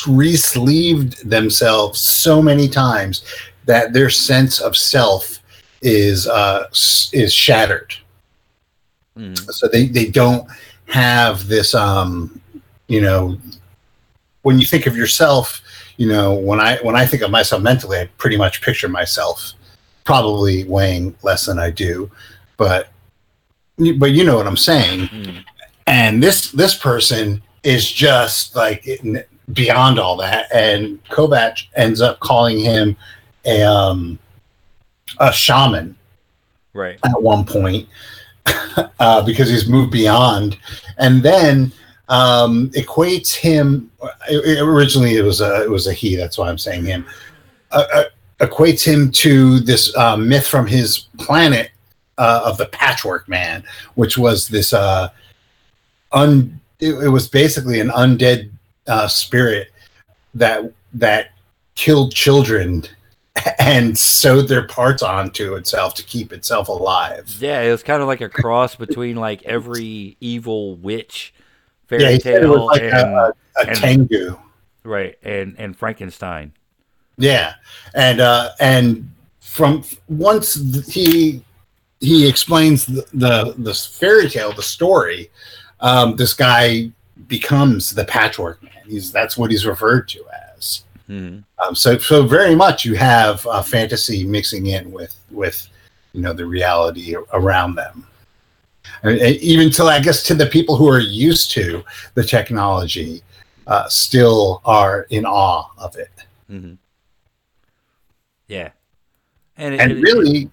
[0.06, 3.22] re-sleeved themselves so many times
[3.66, 5.38] that their sense of self
[5.80, 6.64] is uh,
[7.12, 7.94] is shattered
[9.18, 9.36] Mhm.
[9.52, 10.46] so they they don't
[10.86, 12.40] have this um
[12.88, 13.38] you know
[14.42, 15.60] when you think of yourself
[15.96, 19.52] you know when i when i think of myself mentally i pretty much picture myself
[20.04, 22.10] probably weighing less than i do
[22.56, 22.88] but
[23.98, 25.44] but you know what i'm saying Mhm.
[25.86, 28.86] and this this person is just like
[29.52, 32.96] beyond all that and Kovac ends up calling him
[33.44, 34.18] a um
[35.18, 35.96] a shaman
[36.74, 36.98] Right.
[37.04, 37.86] at one point
[38.98, 40.56] uh, because he's moved beyond,
[40.98, 41.70] and then
[42.12, 43.90] um, equates him.
[44.28, 46.14] it- originally, it was a it was a he.
[46.14, 47.06] That's why I'm saying him.
[47.70, 48.04] Uh, uh,
[48.40, 51.70] equates him to this uh, myth from his planet
[52.18, 55.08] uh, of the Patchwork Man, which was this uh,
[56.12, 56.60] un.
[56.80, 58.50] It, it was basically an undead
[58.86, 59.70] uh, spirit
[60.34, 61.30] that that
[61.76, 62.84] killed children
[63.58, 67.34] and sewed their parts onto itself to keep itself alive.
[67.40, 71.32] Yeah, it was kind of like a cross between like every evil witch
[71.92, 74.38] Yeah, fairy he said it was tale like and a, a, and- tengu.
[74.84, 76.52] right and and Frankenstein.
[77.18, 77.54] Yeah,
[77.94, 80.54] and uh, and from once
[80.92, 81.44] he
[82.00, 85.30] he explains the the, the fairy tale, the story,
[85.80, 86.90] um, this guy
[87.28, 88.72] becomes the Patchwork Man.
[88.88, 90.24] He's that's what he's referred to
[90.56, 90.84] as.
[91.06, 95.68] hmm Um, so so very much you have uh, fantasy mixing in with with
[96.14, 98.06] you know the reality around them.
[99.04, 101.84] Even till I guess to the people who are used to
[102.14, 103.22] the technology,
[103.66, 106.10] uh, still are in awe of it.
[106.48, 106.74] hmm
[108.48, 108.70] Yeah,
[109.56, 110.50] and it, and it- really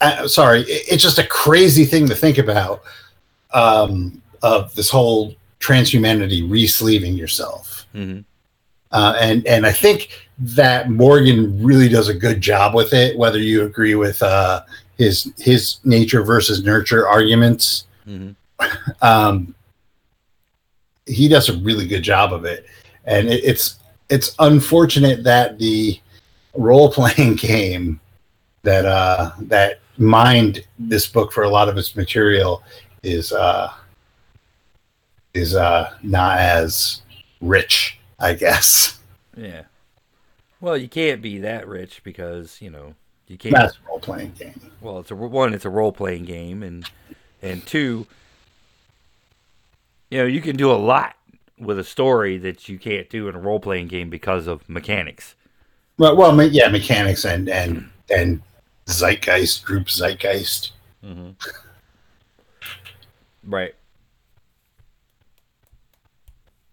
[0.00, 2.82] uh, sorry it- it's just a crazy thing to think about
[3.52, 7.86] um, of this whole transhumanity re-sleeving yourself.
[7.92, 8.20] hmm
[8.92, 13.16] Uh, and and I think that Morgan really does a good job with it.
[13.16, 14.62] Whether you agree with uh,
[14.96, 18.32] his his nature versus nurture arguments, hmm
[19.02, 19.54] um,
[21.06, 22.66] he does a really good job of it.
[23.04, 23.78] And it, it's
[24.08, 26.00] it's unfortunate that the
[26.54, 28.00] role playing game
[28.62, 32.62] that uh, that mined this book for a lot of its material
[33.02, 33.72] is uh,
[35.34, 37.02] is uh, not as
[37.40, 38.98] rich, I guess.
[39.36, 39.64] Yeah.
[40.60, 42.94] Well, you can't be that rich because you know
[43.26, 43.54] you can't.
[43.54, 44.60] That's a role playing game.
[44.80, 45.54] Well, it's a one.
[45.54, 46.88] It's a role playing game, and
[47.42, 48.06] and two,
[50.10, 51.16] you know, you can do a lot
[51.58, 55.34] with a story that you can't do in a role playing game because of mechanics.
[55.98, 58.42] Well, well, yeah, mechanics and and and
[58.86, 60.72] zeitgeist, group zeitgeist.
[61.04, 61.30] Mm-hmm.
[63.46, 63.74] Right.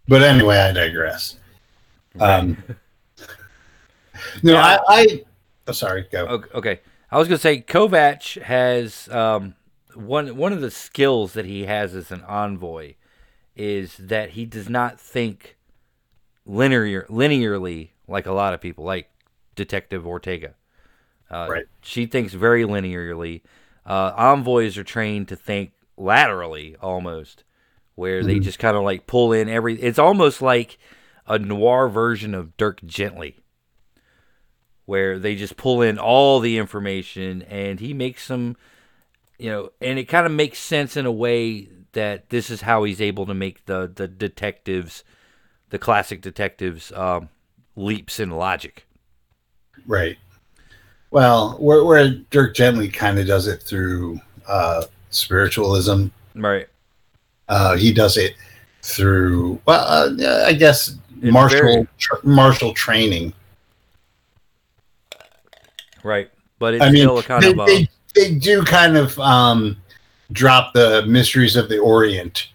[0.07, 1.37] But anyway, I digress.
[2.19, 2.57] Um,
[4.43, 4.61] no, Yeah.
[4.61, 5.23] I, I.
[5.71, 6.25] Oh, sorry, go.
[6.53, 6.81] Okay.
[7.09, 9.55] I was gonna say Kovac has um,
[9.95, 12.95] one one of the skills that he has as an envoy
[13.55, 15.57] is that he does not think
[16.45, 19.09] linear linearly like a lot of people, like
[19.55, 20.55] Detective Ortega.
[21.29, 21.65] Uh, Right.
[21.81, 23.41] She thinks very linearly.
[23.85, 27.43] Uh, envoys are trained to think laterally, almost,
[27.95, 29.81] where they just kind of like pull in every.
[29.81, 30.77] It's almost like
[31.27, 33.37] a noir version of Dirk Gently
[34.85, 38.55] where they just pull in all the information and he makes some
[39.37, 42.83] you know and it kind of makes sense in a way that this is how
[42.83, 45.03] he's able to make the the detectives
[45.69, 47.29] the classic detectives um,
[47.75, 48.85] leaps in logic
[49.87, 50.17] Right.
[51.09, 56.67] Well, where, where Dirk Gently kind of does it through uh, spiritualism, right
[57.49, 58.35] uh, he does it
[58.83, 63.33] through, well, uh, I guess It's martial very- tr- martial training.
[66.03, 68.95] Right but it's I mean, still a kind they, of a, they, they do kind
[68.97, 69.77] of um,
[70.31, 72.49] drop the mysteries of the Orient.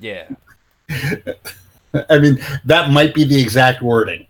[0.00, 0.28] yeah
[2.10, 4.26] I mean, that might be the exact wording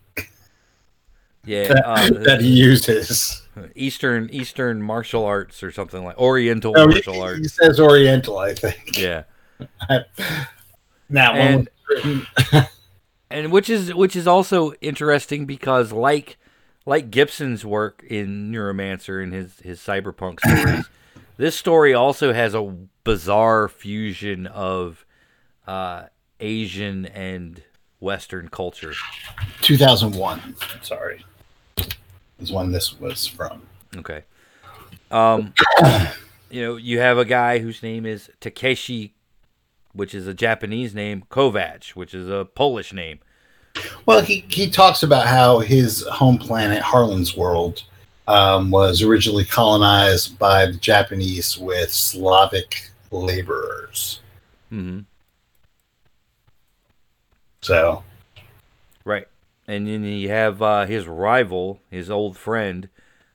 [1.44, 3.42] yeah that, uh, that he uses.
[3.76, 8.38] eastern eastern martial arts or something like oriental No, martial he arts He says Oriental,
[8.38, 8.98] I think.
[8.98, 9.24] yeah
[11.08, 11.68] Now, And-
[13.30, 16.36] and which is which is also interesting because like
[16.86, 20.86] like Gibson's work in Neuromancer and his his cyberpunk stories,
[21.36, 25.04] this story also has a bizarre fusion of
[25.66, 26.04] uh,
[26.40, 27.62] Asian and
[28.00, 28.92] Western culture.
[29.62, 30.56] 2001.
[30.82, 31.24] Sorry,
[32.38, 33.62] is when this was from.
[33.96, 34.24] Okay,
[35.10, 35.54] um,
[36.50, 39.14] you know you have a guy whose name is Takeshi,
[39.92, 43.20] which is a Japanese name, Kovac, which is a Polish name.
[44.06, 47.82] Well, he, he talks about how his home planet, Harlan's World,
[48.28, 54.20] um, was originally colonized by the Japanese with Slavic laborers.
[54.72, 55.00] Mm-hmm.
[57.62, 58.02] So,
[59.04, 59.28] Right.
[59.66, 62.88] And then you have uh, his rival, his old friend,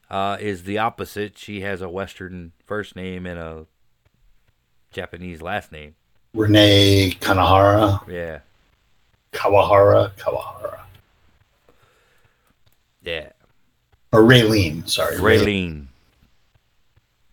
[0.09, 1.37] uh, is the opposite.
[1.37, 3.65] She has a Western first name and a
[4.91, 5.95] Japanese last name.
[6.33, 8.39] Renee Kanahara, Yeah.
[9.31, 10.79] Kawahara, Kawahara,
[13.03, 13.29] Yeah.
[14.11, 15.87] or Reileen, sorry, Reileen.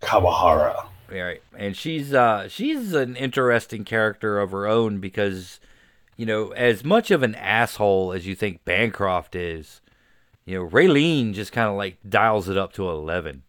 [0.03, 0.87] Kawahara.
[1.11, 1.41] Right.
[1.57, 5.61] And she's uh she's an interesting character of her own because,
[6.17, 9.81] you know, as much of an asshole as you think Bancroft is,
[10.45, 13.43] you know, Reileen just kind of like dials it up to eleven.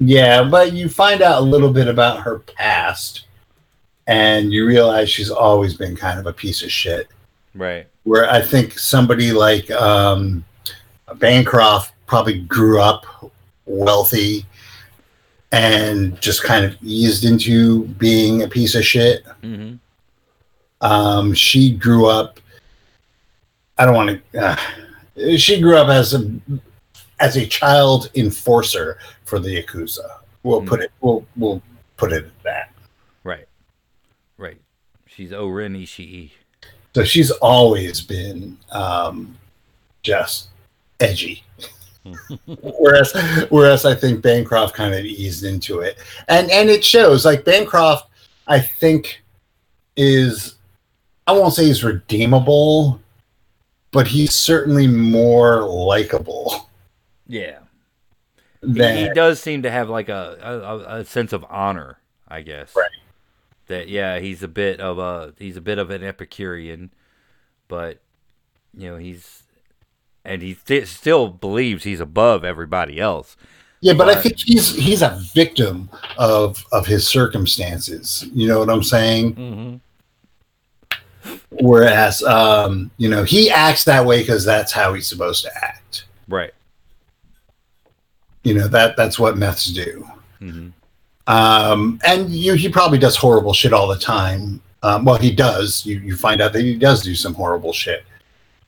[0.00, 3.26] Yeah, but you find out a little bit about her past,
[4.06, 7.08] and you realize she's always been kind of a piece of shit.
[7.54, 7.86] Right.
[8.04, 10.44] Where I think somebody like um,
[11.16, 13.04] Bancroft probably grew up
[13.66, 14.46] wealthy
[15.52, 19.24] and just kind of eased into being a piece of shit.
[19.42, 19.76] Mm-hmm.
[20.80, 22.40] Um, she grew up.
[23.78, 24.40] I don't want to.
[24.40, 26.38] Uh, she grew up as a
[27.20, 30.06] as a child enforcer for the yakuza.
[30.42, 30.92] We'll put it.
[31.00, 31.62] We'll we'll
[31.96, 32.72] put it at that.
[33.24, 33.46] Right.
[34.36, 34.58] Right.
[35.06, 36.30] She's O-Ren Ishii.
[36.94, 39.36] So she's always been um,
[40.02, 40.48] just
[41.00, 41.44] edgy.
[42.46, 43.12] whereas,
[43.50, 45.98] whereas I think Bancroft kind of eased into it,
[46.28, 47.24] and and it shows.
[47.24, 48.08] Like Bancroft,
[48.46, 49.22] I think
[49.96, 50.54] is
[51.28, 53.00] I won't say he's redeemable,
[53.90, 56.70] but he's certainly more likable
[57.26, 57.58] Yeah.
[58.62, 62.40] He, than he does seem to have like a, a, a sense of honor, I
[62.40, 62.74] guess.
[62.74, 62.88] Right.
[63.68, 66.90] That yeah, he's a bit of a he's a bit of an Epicurean,
[67.68, 68.00] but
[68.76, 69.44] you know he's
[70.24, 73.36] and he st- still believes he's above everybody else.
[73.80, 78.26] Yeah, but, but I think he's he's a victim of of his circumstances.
[78.32, 79.34] You know what I'm saying?
[79.34, 79.76] Mm-hmm.
[81.50, 86.04] Whereas, um, you know, he acts that way because that's how he's supposed to act.
[86.26, 86.52] Right.
[88.44, 90.08] You know that that's what meths do.
[90.40, 90.68] Mm-hmm.
[91.28, 94.60] Um, and you, he probably does horrible shit all the time.
[94.82, 95.84] Um, well, he does.
[95.84, 98.04] You, you find out that he does do some horrible shit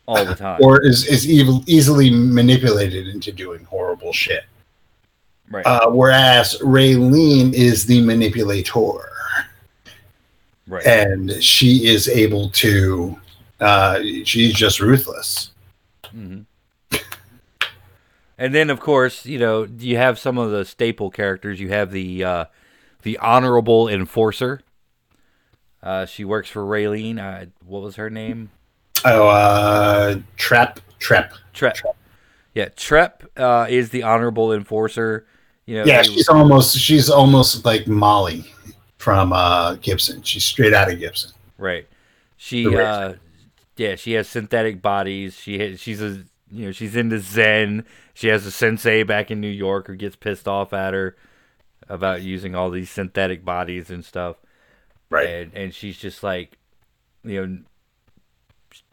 [0.07, 4.45] all the time, or is is evil, easily manipulated into doing horrible shit.
[5.51, 5.67] Right.
[5.67, 9.09] Uh, whereas Reileen is the manipulator.
[10.69, 10.87] Right.
[10.87, 13.19] And she is able to.
[13.59, 15.51] Uh, she's just ruthless.
[16.15, 16.43] Mm-hmm.
[18.41, 21.61] And then, of course, you know, you have some of the staple characters.
[21.61, 22.45] You have the uh,
[23.03, 24.63] the honorable enforcer.
[25.83, 27.19] Uh, she works for Reileen.
[27.19, 28.51] Uh, what was her name?
[29.05, 30.21] Oh, uh.
[30.39, 30.79] Trepp.
[30.99, 31.33] Trepp.
[31.55, 31.83] Trepp.
[32.55, 35.27] Yeah, Trepp uh, is the honorable enforcer.
[35.67, 38.51] You know, yeah, she's almost she's almost like Molly
[38.97, 40.23] from uh, Gibson.
[40.23, 41.33] She's straight out of Gibson.
[41.59, 41.87] Right.
[42.39, 43.15] She uh,
[43.77, 45.35] yeah, she has synthetic bodies.
[45.35, 47.85] She has, she's a you know she's into Zen.
[48.15, 51.17] She has a sensei back in New York who gets pissed off at her
[51.89, 54.37] about using all these synthetic bodies and stuff.
[55.11, 55.29] Right.
[55.29, 56.57] And and she's just like,
[57.25, 57.59] you know,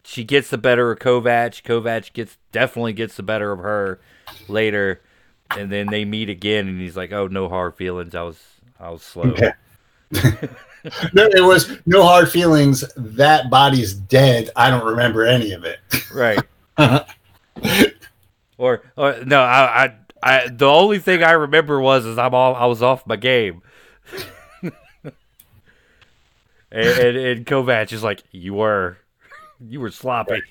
[0.03, 1.61] she gets the better of Kovacs.
[1.61, 3.99] Kovacs gets definitely gets the better of her
[4.47, 5.01] later,
[5.55, 8.15] and then they meet again, and he's like, "Oh, no hard feelings.
[8.15, 8.41] I was
[8.79, 9.51] I was slow." Okay.
[11.13, 12.83] no, it was no hard feelings.
[12.95, 14.49] That body's dead.
[14.55, 15.79] I don't remember any of it.
[16.13, 16.39] Right.
[18.57, 22.55] or, or no, I, I, I, the only thing I remember was is I'm all
[22.55, 23.61] I was off my game.
[24.63, 25.13] and,
[26.71, 28.97] and, and Kovacs is like, you were,
[29.59, 30.33] you were sloppy.
[30.33, 30.41] Right.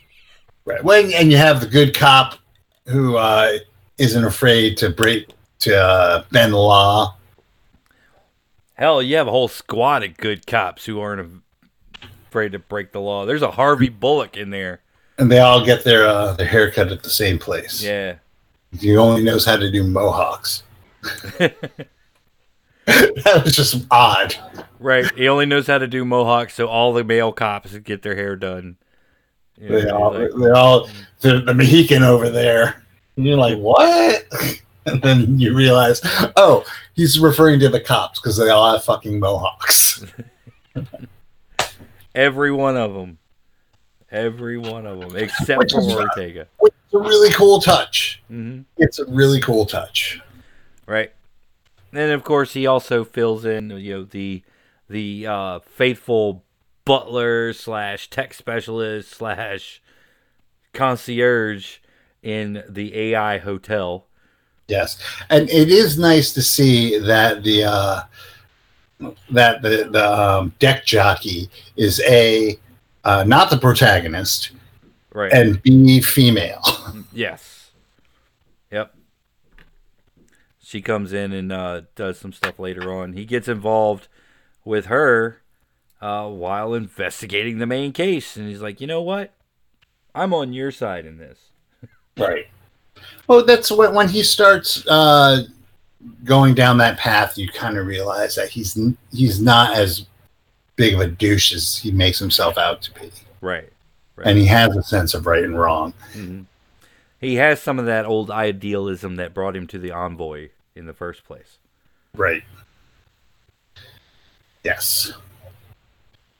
[0.65, 0.85] right.
[0.85, 2.39] When and you have the good cop
[2.87, 3.59] who uh,
[3.99, 5.29] not afraid to break
[5.61, 7.17] to uh, bend the law.
[8.75, 11.43] Hell, you have a whole squad of good cops who aren't
[12.29, 13.25] afraid to break the law.
[13.25, 14.83] There's a Harvey Bullock in there
[15.19, 17.83] and they all get their uh, their haircut at the same place.
[17.83, 18.17] Yeah.
[18.79, 20.63] He only knows how to do mohawks.
[21.39, 21.55] that
[23.45, 24.35] was just odd.
[24.79, 25.11] Right.
[25.17, 28.37] He only knows how to do mohawks, so all the male cops get their hair
[28.37, 28.77] done.
[29.59, 30.89] You know, they all, like, they're all
[31.21, 32.85] the, the Mohican over there.
[33.17, 34.25] And you're like, what?
[34.89, 36.01] And then you realize,
[36.37, 40.05] oh, he's referring to the cops because they all have fucking mohawks.
[42.15, 43.19] Every one of them.
[44.11, 46.47] Every one of them, except for Ortega.
[46.63, 48.23] It's a really cool touch.
[48.31, 48.63] Mm-hmm.
[48.77, 50.21] It's a really cool touch.
[50.87, 51.13] Right.
[51.93, 54.43] And of course, he also fills in, you know, the
[54.89, 56.45] the uh, faithful
[56.85, 59.83] butler slash tech specialist slash
[60.73, 61.79] concierge
[62.23, 64.07] in the AI hotel.
[64.69, 64.99] Yes,
[65.31, 68.03] and it is nice to see that the uh,
[69.31, 72.59] that the the um, deck jockey is a
[73.07, 74.51] uh, not the protagonist,
[75.15, 75.33] right?
[75.33, 76.61] And be female.
[77.13, 77.71] yes.
[78.73, 78.95] Yep.
[80.59, 83.13] She comes in and uh, does some stuff later on.
[83.13, 84.09] He gets involved
[84.65, 85.41] with her
[86.01, 89.33] uh, while investigating the main case, and he's like, you know what?
[90.13, 91.39] I'm on your side in this.
[92.19, 92.47] right.
[93.29, 95.45] Well, that's when when he starts uh,
[96.25, 98.77] going down that path, you kind of realize that he's
[99.13, 100.07] he's not as
[100.77, 103.11] big of a douche as he makes himself out to be.
[103.41, 103.69] Right.
[104.15, 104.27] right.
[104.27, 105.95] And he has a sense of right and wrong.
[106.13, 106.43] Mm-hmm.
[107.21, 110.93] He has some of that old idealism that brought him to the envoy in the
[110.93, 111.59] first place.
[112.15, 112.43] Right.
[114.63, 115.13] Yes.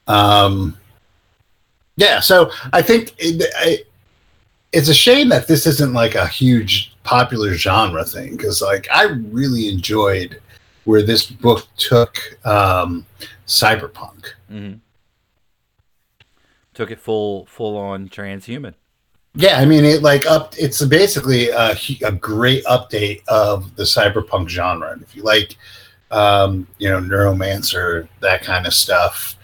[0.05, 0.77] Um.
[1.95, 2.19] Yeah.
[2.19, 3.87] So I think it, it,
[4.71, 9.03] it's a shame that this isn't like a huge popular genre thing because like I
[9.03, 10.39] really enjoyed
[10.83, 13.05] where this book took um,
[13.47, 14.33] cyberpunk.
[14.51, 14.75] Mm-hmm.
[16.73, 18.75] Took it full full on transhuman.
[19.33, 20.53] Yeah, I mean it like up.
[20.57, 24.91] It's basically a, a great update of the cyberpunk genre.
[24.91, 25.55] And if you like,
[26.11, 29.35] um, you know, neuromancer that kind of stuff,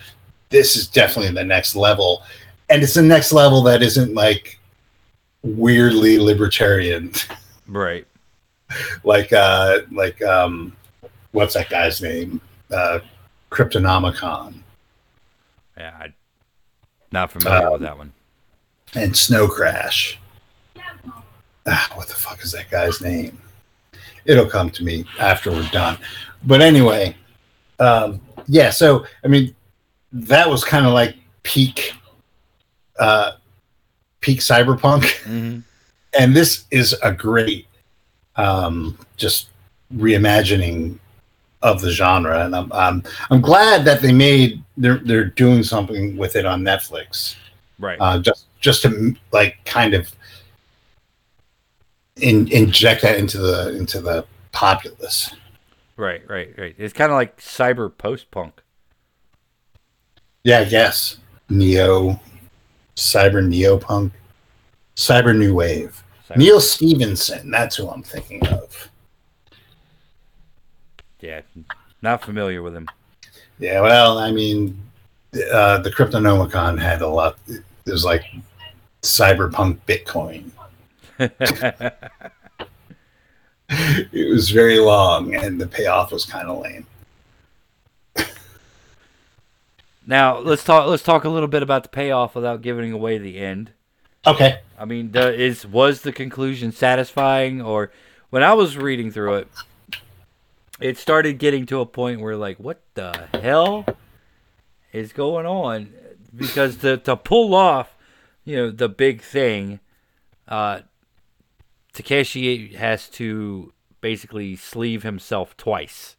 [0.49, 2.23] this is definitely the next level.
[2.69, 4.59] And it's the next level that isn't like
[5.43, 7.11] weirdly libertarian,
[7.67, 8.05] right?
[9.03, 10.75] like uh, like um,
[11.31, 12.41] what's that guy's name?
[12.71, 12.99] Uh,
[13.53, 14.55] Cryptonomicon.
[15.77, 16.13] Yeah, I'm
[17.11, 18.11] not familiar um, with that one.
[18.95, 20.19] And Snow Crash.
[21.65, 23.39] Ah, what the fuck is that guy's name?
[24.25, 25.97] It'll come to me after we're done.
[26.43, 27.15] But anyway,
[27.79, 28.69] um, yeah.
[28.69, 29.55] So I mean,
[30.11, 31.93] that was kind of like peak,
[32.99, 33.33] uh,
[34.21, 35.59] peak cyberpunk, Mm-hmm.
[36.19, 37.65] and this is a great,
[38.35, 39.47] um, just
[39.95, 40.99] reimagining
[41.63, 43.01] of the genre, and I'm I'm
[43.31, 47.35] I'm glad that they made they're they're doing something with it on Netflix,
[47.79, 47.97] Right.
[47.99, 50.11] uh, just just to like kind of
[52.17, 55.33] in, inject that into the into the populace.
[55.97, 56.21] right.
[56.29, 56.53] Right.
[56.57, 56.75] Right.
[56.77, 58.61] It's kind of like cyber post punk.
[60.43, 61.17] Yeah, I guess
[61.49, 62.19] neo,
[62.95, 64.11] cyber neopunk,
[64.95, 65.99] cyber new wave.
[66.35, 68.89] Neal Stephenson, that's who I'm thinking of.
[71.23, 71.41] Yeah.
[72.01, 72.89] Not familiar with him.
[73.57, 74.77] Yeah, well, I mean,
[75.51, 77.37] uh, the Cryptonomicon had a lot.
[77.47, 78.25] It was like
[79.01, 80.51] cyberpunk Bitcoin.
[83.75, 86.85] It was very long, and the payoff was kind of lame.
[90.05, 90.87] now let's talk.
[90.87, 93.71] Let's talk a little bit about the payoff without giving away the end.
[94.27, 94.59] Okay.
[94.77, 97.91] I mean, the, is was the conclusion satisfying, or
[98.29, 99.47] when I was reading through it,
[100.79, 103.85] it started getting to a point where like, what the hell
[104.91, 105.93] is going on?
[106.35, 107.95] Because to to pull off,
[108.43, 109.79] you know, the big thing,
[110.47, 110.81] uh,
[111.93, 113.71] Takeshi has to
[114.01, 116.15] basically sleeve himself twice,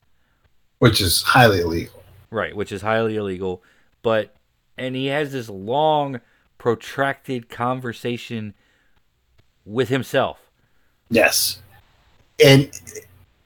[0.79, 2.03] Which is highly illegal.
[2.31, 2.55] right?
[2.57, 3.63] Which is highly illegal,
[4.03, 4.35] but
[4.79, 6.21] and he has this long,
[6.59, 8.55] protracted conversation
[9.65, 10.39] with himself.
[11.11, 11.59] Yes.
[12.45, 12.71] And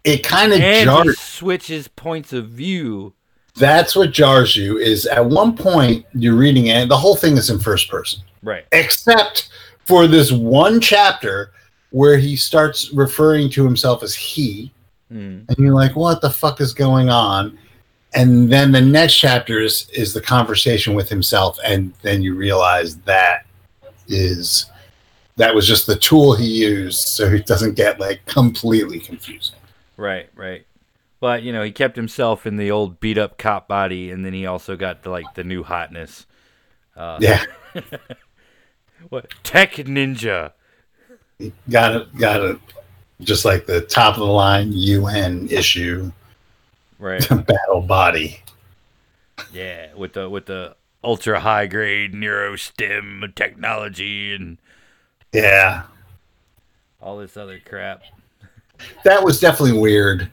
[0.04, 1.18] it kind of jars.
[1.18, 3.14] switches points of view.
[3.56, 7.36] That's what jars you is at one point you're reading it, and the whole thing
[7.36, 8.20] is in first person.
[8.42, 8.64] Right.
[8.70, 9.48] except
[9.84, 11.50] for this one chapter
[11.90, 14.72] where he starts referring to himself as he
[15.10, 15.48] Mm.
[15.48, 17.58] and you're like what the fuck is going on
[18.12, 22.98] and then the next chapter is, is the conversation with himself and then you realize
[22.98, 23.46] that
[24.06, 24.66] is
[25.36, 29.56] that was just the tool he used so it doesn't get like completely confusing
[29.98, 30.30] Right.
[30.34, 30.64] Right.
[31.20, 34.32] But you know, he kept himself in the old beat up cop body, and then
[34.32, 36.24] he also got the, like the new hotness.
[36.96, 37.44] Uh, yeah
[39.10, 40.52] What tech ninja?
[41.70, 42.58] got it got it
[43.20, 46.10] just like the top of the line un issue
[46.98, 47.26] Right.
[47.46, 48.42] battle body
[49.52, 49.94] yeah.
[49.94, 50.74] With the with the
[51.04, 54.58] ultra high grade neurostim technology and
[55.32, 55.84] yeah
[57.00, 58.02] all this other crap.
[59.04, 60.30] That was definitely weird.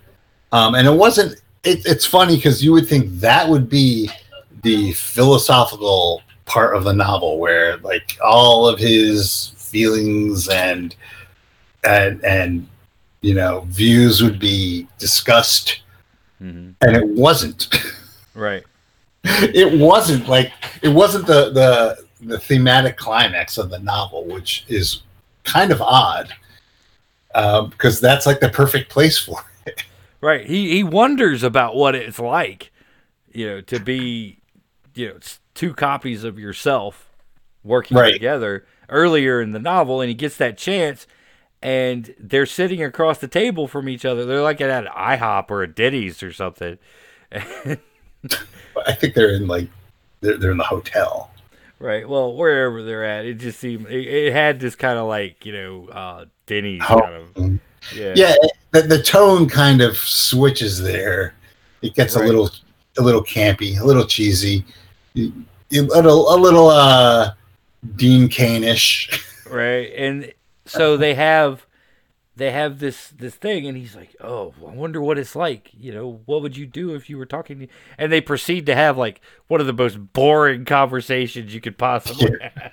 [0.52, 1.42] Um, and it wasn't.
[1.64, 4.10] It, it's funny because you would think that would be
[4.64, 10.96] the philosophical part of the novel, where like all of his feelings and
[11.84, 12.68] and and
[13.22, 15.82] you know views would be discussed,
[16.42, 16.72] mm-hmm.
[16.82, 17.68] and it wasn't.
[18.38, 18.66] Right.
[19.24, 25.04] it wasn't like it wasn't the the the thematic climax of the novel, which is
[25.46, 26.34] kind of odd
[27.36, 29.84] Uh, because that's like the perfect place for it.
[30.22, 30.48] Right.
[30.48, 32.72] He he wonders about what it's like,
[33.32, 34.40] you know, to be,
[34.96, 35.20] you know,
[35.54, 37.10] two copies of yourself
[37.64, 38.14] working Right.
[38.14, 41.06] together earlier in the novel, and he gets that chance,
[41.62, 44.26] and they're sitting across the table from each other.
[44.26, 46.78] They're like at an IHOP or a Denny's or something.
[47.32, 49.68] I think they're in like
[50.22, 51.32] they're, they're in the hotel.
[51.80, 52.08] Right.
[52.08, 55.54] Well, wherever they're at, it just seemed it, it had this kind of like you
[55.54, 57.00] know uh, Denny's Oh.
[57.02, 57.60] kind of
[57.94, 58.14] yeah.
[58.16, 58.34] Yeah,
[58.72, 61.36] the, the tone kind of switches there.
[61.82, 62.24] It gets Right.
[62.24, 62.50] a little
[62.98, 64.64] a little campy, a little cheesy,
[65.18, 65.32] a
[65.72, 67.32] little a little uh
[67.98, 69.10] Dean Cain-ish.
[69.50, 70.32] right and
[70.66, 71.66] so they have
[72.36, 75.92] they have this this thing and he's like oh i wonder what it's like you
[75.94, 77.68] know what would you do if you were talking to
[77.98, 82.30] and they proceed to have like one of the most boring conversations you could possibly
[82.42, 82.72] have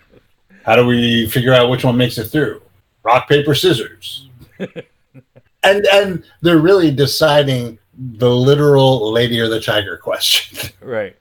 [0.65, 2.63] How do we figure out which one makes it through?
[3.03, 4.29] Rock paper scissors.
[4.59, 10.71] and and they're really deciding the literal lady or the tiger question.
[10.81, 11.17] right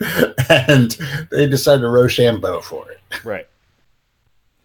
[0.48, 0.98] and
[1.30, 3.24] they decide to Rochambeau for it.
[3.24, 3.46] right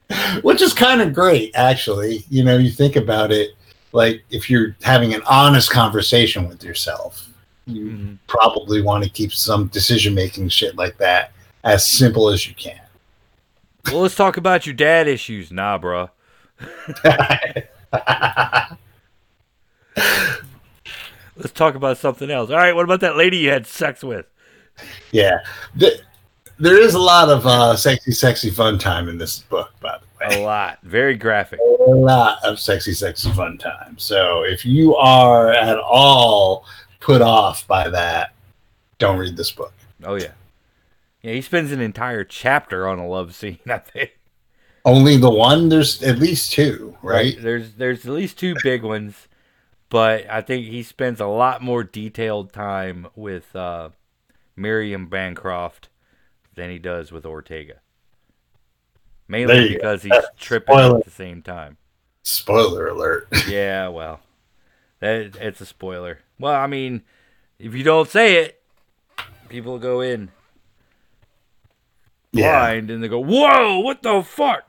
[0.42, 3.52] which is kind of great actually you know you think about it
[3.92, 7.28] like if you're having an honest conversation with yourself
[7.66, 8.18] you Mhm.
[8.28, 11.34] probably want to keep some decision making shit like that
[11.66, 12.80] as simple as you can.
[13.92, 15.52] Well let's talk about your dad issues.
[15.52, 16.10] Nah bruh.
[21.36, 22.50] Let's talk about something else.
[22.50, 24.26] All right what about that lady you had sex with?
[25.12, 25.40] Yeah.
[25.78, 26.00] Th-
[26.60, 30.28] there is a lot of uh, sexy sexy fun time in this book by the
[30.28, 33.98] way a lot very graphic a lot of sexy, sexy fun time.
[33.98, 36.66] So if you are at all
[37.00, 38.34] put off by that,
[38.98, 39.74] don't read this book.
[40.04, 40.34] oh yeah
[41.22, 43.60] Yeah, he spends an entire chapter on a love scene.
[43.68, 44.18] I think.
[44.84, 45.70] Only the one?
[45.70, 47.36] There's at least two, right?
[47.40, 49.28] There's there's at least two big ones,
[49.90, 53.90] but I think he spends a lot more detailed time with uh,
[54.56, 55.90] Miriam Bancroft
[56.58, 57.76] than he does with Ortega.
[59.30, 59.74] Mainly go.
[59.76, 60.98] because he's tripping spoiler.
[60.98, 61.78] at the same time.
[62.24, 63.28] Spoiler alert.
[63.48, 64.20] Yeah, well,
[65.00, 66.20] that it's a spoiler.
[66.38, 67.04] Well, I mean,
[67.60, 68.62] if you don't say it,
[69.48, 70.30] people go in
[72.34, 72.60] yeah.
[72.60, 74.64] blind and they go, "Whoa, what the fuck?"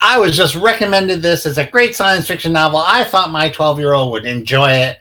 [0.00, 2.82] I was just recommended this as a great science fiction novel.
[2.84, 4.98] I thought my 12 year old would enjoy it.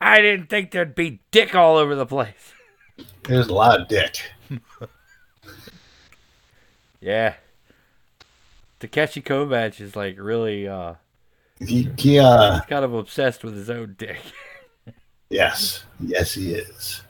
[0.00, 2.52] I didn't think there'd be dick all over the place.
[3.24, 4.18] There's a lot of dick.
[7.00, 7.34] Yeah.
[8.80, 10.94] Takeshi Kovacs is like really uh
[11.58, 14.20] He, he, uh, kind of obsessed with his own dick.
[15.30, 15.84] yes.
[16.00, 17.02] Yes, he is.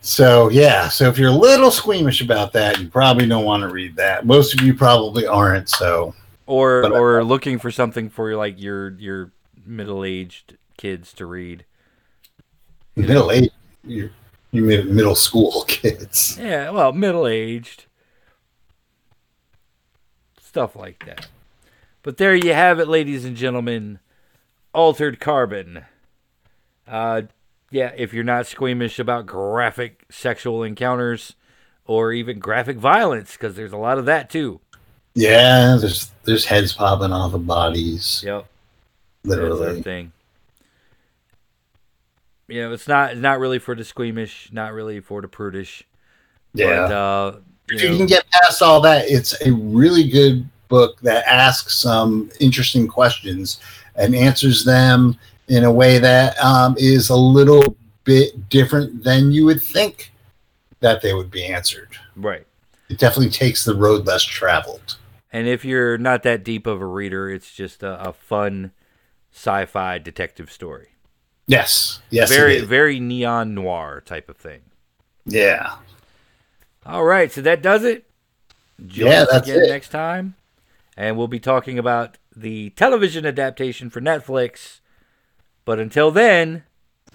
[0.00, 0.88] So, yeah.
[0.88, 4.24] So, if you're a little squeamish about that, you probably don't want to read that.
[4.24, 5.68] Most of you probably aren't.
[5.68, 6.14] So,
[6.46, 9.30] Or But I- or looking for something for like your your
[9.66, 11.64] middle-aged kids to read.
[12.96, 13.50] middle age,
[14.52, 16.36] you, mean middle school kids.
[16.40, 17.84] Yeah, well, middle-aged.
[20.40, 21.28] Stuff like that.
[22.02, 24.00] But there you have it, ladies and gentlemen.
[24.72, 25.84] Altered Carbon.
[26.86, 27.22] Uh
[27.72, 31.34] yeah, if you're not squeamish about graphic sexual encounters
[31.84, 34.60] or even graphic violence cuz there's a lot of that too.
[35.14, 38.46] Yeah, there's there's heads popping off of bodies, Yep.
[39.24, 39.82] That's literally.
[39.82, 40.12] thing.
[42.50, 45.84] You know, it's not it's not really for the squeamish, not really for the prudish.
[46.52, 46.66] Yeah.
[46.66, 47.38] But, uh,
[47.68, 51.76] if you you can get past all that, it's a really good book that asks
[51.76, 53.60] some interesting questions
[53.96, 55.16] and answers them
[55.48, 60.12] in a way that um, is a little bit different than you would think
[60.80, 61.90] that they would be answered.
[62.16, 62.46] right.
[62.88, 64.96] It definitely takes the road less traveled.
[65.32, 68.72] And if you're not that deep of a reader, it's just a, a fun
[69.32, 70.88] sci-fi detective story.
[71.50, 71.98] Yes.
[72.10, 72.28] Yes.
[72.30, 74.60] very very neon noir type of thing.
[75.26, 75.76] Yeah.
[76.86, 78.04] All right, so that does it.
[78.86, 79.68] Join Yeah, that's again it.
[79.68, 80.36] next time,
[80.96, 84.78] and we'll be talking about the television adaptation for Netflix.
[85.64, 86.62] But until then.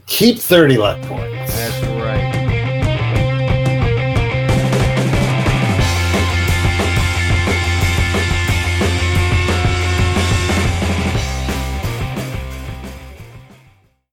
[0.06, 1.95] Keep 30 left point.